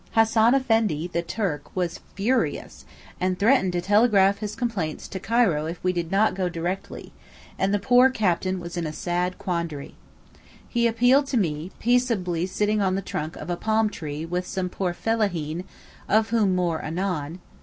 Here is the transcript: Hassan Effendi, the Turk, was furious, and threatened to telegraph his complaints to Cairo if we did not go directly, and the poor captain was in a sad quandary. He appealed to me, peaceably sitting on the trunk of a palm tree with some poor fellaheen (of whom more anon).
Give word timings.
Hassan 0.13 0.55
Effendi, 0.55 1.05
the 1.05 1.21
Turk, 1.21 1.75
was 1.75 1.99
furious, 2.15 2.85
and 3.19 3.37
threatened 3.37 3.73
to 3.73 3.81
telegraph 3.81 4.39
his 4.39 4.55
complaints 4.55 5.07
to 5.07 5.19
Cairo 5.19 5.67
if 5.67 5.77
we 5.83 5.93
did 5.93 6.11
not 6.11 6.33
go 6.33 6.49
directly, 6.49 7.13
and 7.59 7.71
the 7.71 7.77
poor 7.77 8.09
captain 8.09 8.59
was 8.59 8.75
in 8.77 8.87
a 8.87 8.93
sad 8.93 9.37
quandary. 9.37 9.93
He 10.67 10.87
appealed 10.87 11.27
to 11.27 11.37
me, 11.37 11.69
peaceably 11.77 12.47
sitting 12.47 12.81
on 12.81 12.95
the 12.95 13.03
trunk 13.03 13.35
of 13.35 13.51
a 13.51 13.55
palm 13.55 13.91
tree 13.91 14.25
with 14.25 14.47
some 14.47 14.69
poor 14.69 14.95
fellaheen 14.95 15.65
(of 16.09 16.31
whom 16.31 16.55
more 16.55 16.81
anon). 16.83 17.39